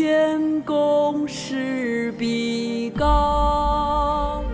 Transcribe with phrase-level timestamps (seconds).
[0.00, 4.44] 天公试比高，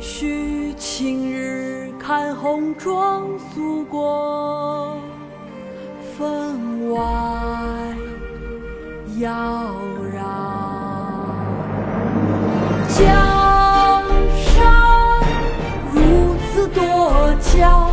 [0.00, 4.96] 须晴日看红装素裹，
[6.16, 7.00] 分外
[9.20, 9.30] 妖
[10.16, 10.18] 娆。
[12.88, 14.02] 江
[14.34, 15.22] 山
[15.94, 17.92] 如此多娇，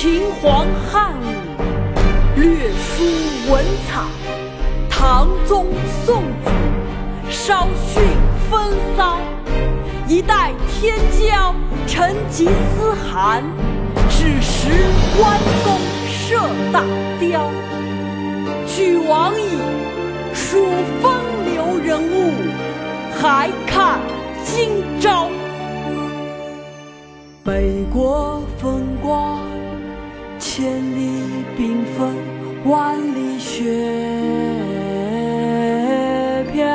[0.00, 3.02] 秦皇汉武，略输
[3.50, 4.04] 文采；
[4.88, 5.66] 唐宗
[6.06, 6.50] 宋祖，
[7.28, 8.00] 稍逊
[8.48, 9.18] 风骚。
[10.06, 11.52] 一代天骄
[11.88, 13.42] 成吉思汗。
[14.08, 14.70] 只识
[15.20, 15.76] 弯弓
[16.06, 16.84] 射大
[17.18, 17.50] 雕，
[18.68, 19.48] 俱往矣，
[20.32, 20.64] 数
[21.02, 21.12] 风
[21.44, 22.30] 流人物，
[23.20, 23.98] 还看
[24.44, 24.70] 今
[25.00, 25.28] 朝。
[27.42, 28.87] 北国风，
[30.58, 32.16] 千里冰封，
[32.64, 33.62] 万里雪
[36.52, 36.66] 飘。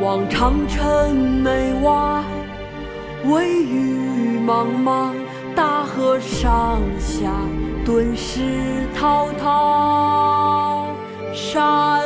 [0.00, 2.22] 望长城内外，
[3.26, 5.12] 惟余莽莽；
[5.54, 7.30] 大河上下，
[7.84, 8.40] 顿失
[8.98, 10.86] 滔滔。
[11.34, 12.03] 山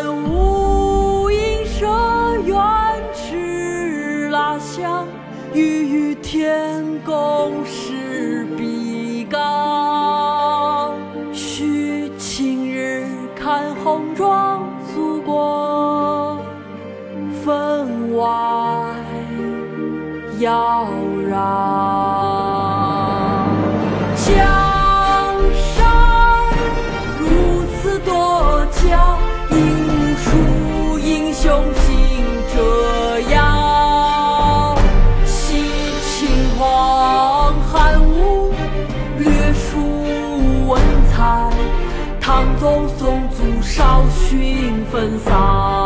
[20.40, 20.87] 妖
[21.31, 21.32] 娆。
[24.25, 24.26] 江
[25.75, 25.76] 山
[27.19, 27.25] 如
[27.82, 29.19] 此多娇，
[29.50, 29.56] 引
[29.88, 30.29] 无数
[31.00, 31.88] 英雄竞
[32.55, 32.56] 折
[33.31, 34.76] 腰。
[35.25, 35.64] 惜
[36.02, 38.52] 秦皇汉武，
[39.19, 40.81] 略输文
[41.11, 41.50] 采；
[42.20, 45.77] 唐宗宋祖稍逊风骚。